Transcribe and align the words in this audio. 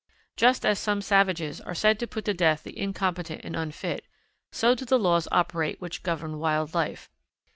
Just 0.35 0.65
as 0.65 0.79
some 0.79 0.99
savages 0.99 1.61
are 1.61 1.75
said 1.75 1.99
to 1.99 2.07
put 2.07 2.25
to 2.25 2.33
death 2.33 2.63
the 2.63 2.75
incompetent 2.75 3.41
and 3.45 3.55
unfit, 3.55 4.03
so 4.51 4.73
do 4.73 4.83
the 4.83 4.97
laws 4.97 5.27
operate 5.31 5.79
which 5.79 6.01
govern 6.01 6.39
wild 6.39 6.73
life. 6.73 7.07